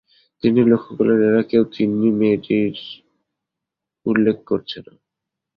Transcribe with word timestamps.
তিনি 0.43 0.59
লক্ষ 0.63 0.87
করলেন, 0.97 1.19
এরা 1.29 1.41
কেউ 1.43 1.63
তিন্নি 1.75 2.09
মেয়েটির 2.11 2.75
উল্লেখ 4.05 4.37
করছে 4.45 4.77
না। 4.85 4.93